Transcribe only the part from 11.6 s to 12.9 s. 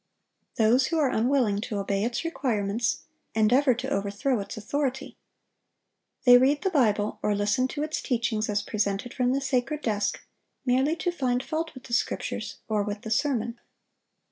with the Scriptures or